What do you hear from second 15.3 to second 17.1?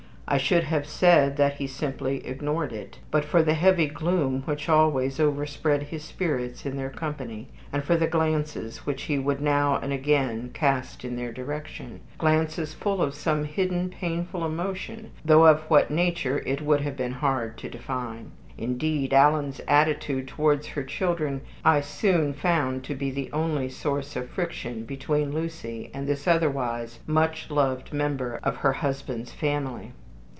of what nature it would have